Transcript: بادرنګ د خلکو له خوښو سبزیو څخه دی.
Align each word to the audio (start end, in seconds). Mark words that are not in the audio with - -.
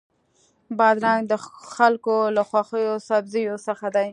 بادرنګ 0.77 1.21
د 1.31 1.33
خلکو 1.75 2.15
له 2.35 2.43
خوښو 2.49 2.83
سبزیو 3.09 3.55
څخه 3.67 3.87
دی. 3.95 4.09